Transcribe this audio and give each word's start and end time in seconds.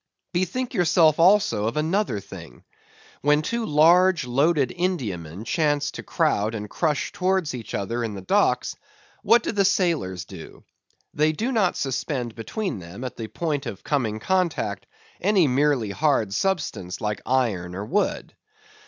Bethink 0.33 0.73
yourself 0.73 1.19
also 1.19 1.67
of 1.67 1.77
another 1.77 2.19
thing. 2.19 2.63
When 3.21 3.43
two 3.43 3.67
large, 3.67 4.25
loaded 4.25 4.71
Indiamen 4.71 5.45
chance 5.45 5.91
to 5.91 6.01
crowd 6.01 6.55
and 6.55 6.67
crush 6.67 7.11
towards 7.11 7.53
each 7.53 7.75
other 7.75 8.03
in 8.03 8.15
the 8.15 8.21
docks, 8.23 8.75
what 9.21 9.43
do 9.43 9.51
the 9.51 9.63
sailors 9.63 10.25
do? 10.25 10.63
They 11.13 11.33
do 11.33 11.51
not 11.51 11.77
suspend 11.77 12.33
between 12.33 12.79
them, 12.79 13.03
at 13.03 13.15
the 13.15 13.27
point 13.27 13.67
of 13.67 13.83
coming 13.83 14.19
contact, 14.19 14.87
any 15.21 15.47
merely 15.47 15.91
hard 15.91 16.33
substance, 16.33 16.99
like 16.99 17.21
iron 17.23 17.75
or 17.75 17.85
wood. 17.85 18.33